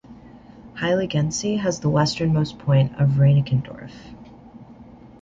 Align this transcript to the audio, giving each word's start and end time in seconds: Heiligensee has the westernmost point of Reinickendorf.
Heiligensee 0.79 1.59
has 1.59 1.81
the 1.81 1.87
westernmost 1.91 2.57
point 2.57 2.99
of 2.99 3.19
Reinickendorf. 3.19 3.93